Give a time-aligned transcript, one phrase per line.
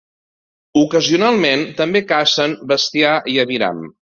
[0.81, 3.87] Ocasionalment també cacen bestiar i aviram.